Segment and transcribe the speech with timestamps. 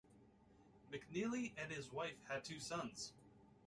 [0.91, 3.13] McNeile and his wife had two sons.